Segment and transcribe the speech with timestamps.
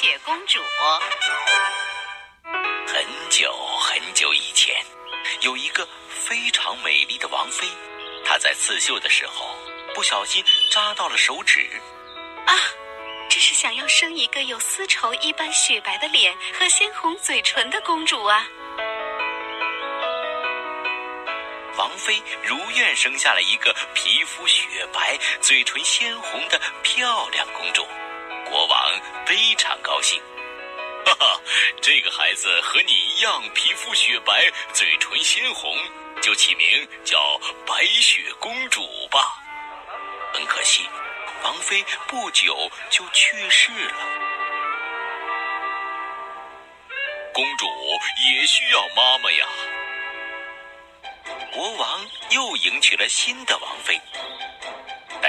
[0.00, 0.58] 雪公主。
[2.86, 4.74] 很久很久以前，
[5.42, 7.68] 有一个非常美丽的王妃，
[8.24, 9.54] 她在刺绣的时候
[9.94, 11.68] 不小心扎到了手指。
[12.46, 12.56] 啊，
[13.28, 18.46] 这是想要生一个有丝绸一般雪白的脸和鲜红嘴唇的公主啊！
[21.76, 27.86] 王妃如愿生下了一个皮肤雪白、嘴唇鲜红的漂亮公主，
[28.50, 30.20] 国王非常高兴。
[31.06, 31.40] 哈哈，
[31.80, 35.74] 这个孩子和你一样，皮肤雪白，嘴唇鲜红，
[36.20, 39.40] 就起名叫白雪公主吧。
[40.34, 40.82] 很可惜，
[41.44, 43.94] 王妃不久就去世了。
[47.32, 47.66] 公主
[48.34, 49.46] 也需要妈妈呀。
[51.52, 54.00] 国王又迎娶了新的王妃，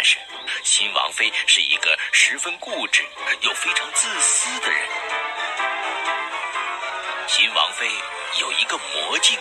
[0.02, 0.18] 但是
[0.64, 3.08] 新王妃是一个十分固执
[3.42, 4.90] 又非常自私的人。
[7.28, 7.88] 新王妃
[8.40, 9.38] 有一个魔镜，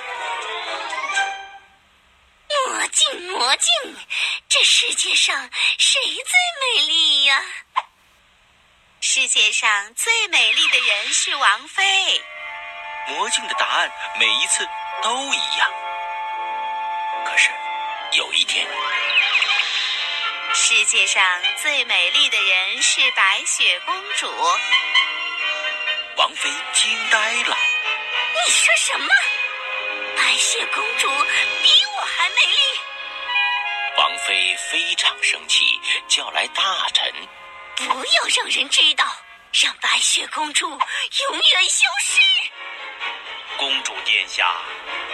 [2.68, 3.72] 魔镜魔镜，
[4.50, 7.42] 这世界上谁最美丽呀？
[9.00, 12.22] 世界上最美丽的人是王妃。
[13.06, 14.68] 魔镜的答案每一次
[15.02, 15.72] 都一样。
[17.24, 17.48] 可是
[18.12, 18.66] 有一天，
[20.62, 21.24] 世界上
[21.62, 24.30] 最美丽的人是白雪公主。
[26.18, 27.56] 王妃惊呆了。
[28.34, 29.08] 你说什么？
[30.18, 32.80] 白雪公主比我还美丽？
[33.96, 37.10] 王妃非常生气，叫来大臣，
[37.76, 39.06] 不要让人知道，
[39.62, 42.20] 让白雪公主永远消失。
[43.56, 44.54] 公主殿下，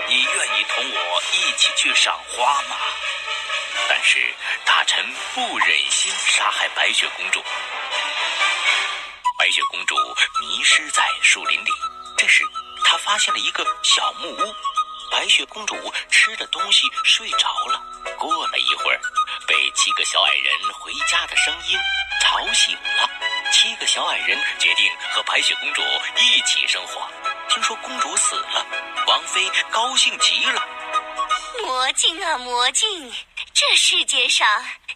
[0.09, 2.77] 你愿意同我一起去赏花吗？
[4.09, 4.21] 是
[4.65, 5.05] 大臣
[5.35, 7.43] 不忍心杀害白雪公主。
[9.37, 9.97] 白雪公主
[10.41, 11.71] 迷失在树林里，
[12.17, 12.45] 这时。
[12.85, 14.55] 她发现了一个小木屋，
[15.11, 17.83] 白雪公主吃着东西睡着了。
[18.17, 19.01] 过了一会儿，
[19.45, 21.77] 被七个小矮人回家的声音
[22.23, 23.11] 吵醒了。
[23.51, 25.83] 七个小矮人决定和白雪公主
[26.17, 27.11] 一起生活。
[27.49, 28.65] 听说公主死了，
[29.09, 30.65] 王妃高兴极了。
[31.65, 33.13] 魔镜啊魔镜，
[33.59, 34.47] 这世界上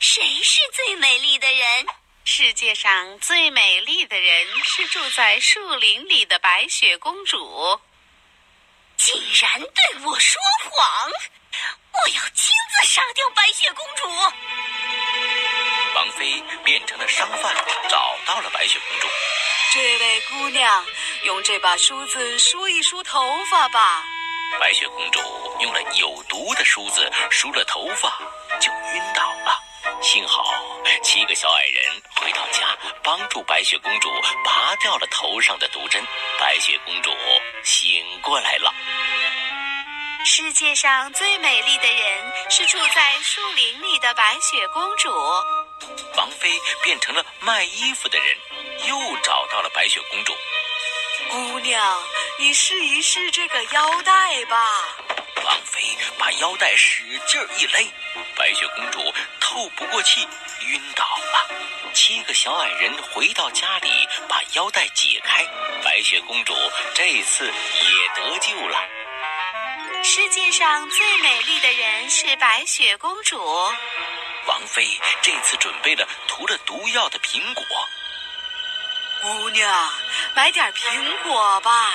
[0.00, 1.86] 谁是最美丽的人？
[2.24, 7.80] 世界上最美丽的人是住在树林里的白雪公主。
[8.98, 11.10] 竟然对我说谎！
[11.10, 14.06] 我要亲自杀掉白雪公主。
[15.94, 17.56] 王妃变成了商贩，
[17.88, 19.08] 找到了白雪公主。
[19.72, 20.84] 这位姑娘，
[21.22, 24.04] 用这把梳子梳一梳头发吧。
[24.58, 25.20] 白雪公主
[25.60, 28.18] 用了有毒的梳子梳了头发，
[28.60, 29.58] 就晕倒了。
[30.02, 30.54] 幸好
[31.02, 34.10] 七个小矮人回到家，帮助白雪公主
[34.44, 36.02] 拔掉了头上的毒针。
[36.38, 37.10] 白雪公主
[37.62, 38.72] 醒过来了。
[40.24, 45.10] 世界上最美丽的人是住在树林里的白雪公主。
[46.16, 46.50] 王妃
[46.82, 48.36] 变成了卖衣服的人，
[48.86, 50.34] 又找到了白雪公主。
[51.60, 52.02] 姑娘，
[52.38, 54.56] 你试一试这个腰带吧。
[55.44, 55.82] 王妃
[56.18, 57.86] 把腰带使劲一勒，
[58.34, 60.26] 白雪公主透不过气，
[60.68, 61.50] 晕倒了。
[61.92, 63.90] 七个小矮人回到家里，
[64.26, 65.44] 把腰带解开，
[65.84, 66.54] 白雪公主
[66.94, 68.82] 这次也得救了。
[70.02, 73.38] 世界上最美丽的人是白雪公主。
[74.46, 77.64] 王妃这次准备了涂了毒药的苹果。
[79.20, 79.92] 姑娘，
[80.34, 81.92] 买点苹果吧。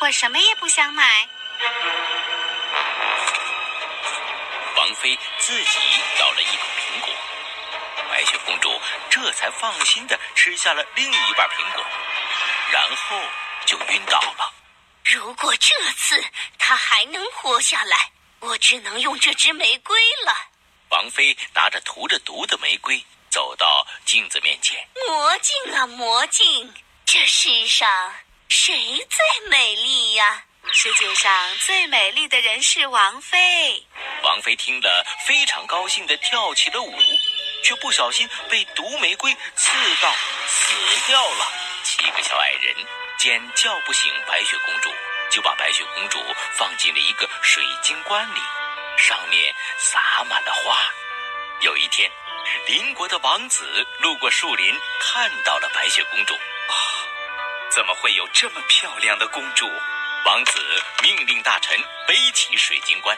[0.00, 1.28] 我什么也不想买。
[4.76, 5.78] 王妃自己
[6.18, 7.14] 咬了一口苹果，
[8.10, 8.80] 白雪公主
[9.10, 11.84] 这才放心的吃下了另一半苹果，
[12.70, 13.20] 然后
[13.66, 14.52] 就晕倒了。
[15.04, 16.24] 如果这次
[16.58, 18.10] 她还能活下来，
[18.40, 20.34] 我只能用这支玫瑰了。
[20.96, 24.82] 王妃拿着涂着毒的玫瑰，走到镜子面前。
[25.06, 26.72] 魔镜啊魔镜，
[27.04, 28.14] 这世上。
[28.48, 30.44] 谁最美丽呀？
[30.72, 33.86] 世界上最美丽的人是王妃。
[34.22, 36.98] 王妃听了，非常高兴的跳起了舞，
[37.62, 40.10] 却不小心被毒玫瑰刺到，
[40.48, 40.72] 死
[41.08, 41.46] 掉了。
[41.84, 42.74] 七个小矮人
[43.18, 44.90] 见叫不醒白雪公主，
[45.30, 46.18] 就把白雪公主
[46.54, 48.40] 放进了一个水晶棺里，
[48.96, 50.76] 上面洒满了花。
[51.60, 52.10] 有一天，
[52.66, 56.34] 邻国的王子路过树林，看到了白雪公主。
[56.34, 56.74] 啊
[57.70, 59.66] 怎么会有这么漂亮的公主？
[60.24, 60.58] 王子
[61.02, 63.16] 命令大臣背起水晶棺，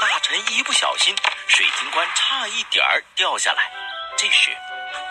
[0.00, 1.14] 大臣一不小心，
[1.46, 3.70] 水晶棺差一点儿掉下来。
[4.16, 4.50] 这时，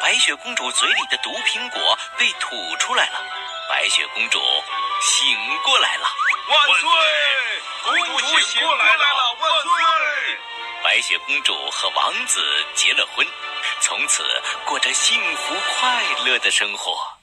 [0.02, 3.24] 白雪公主嘴里的毒苹果被吐出来了，
[3.70, 4.40] 白雪公主
[5.02, 6.08] 醒过来了。
[6.50, 6.90] 万岁！
[7.84, 9.34] 公主醒过来了！
[9.40, 9.69] 万岁！
[10.90, 12.42] 白雪公主和王子
[12.74, 13.24] 结了婚，
[13.80, 14.24] 从此
[14.66, 17.19] 过着幸福快乐的生活。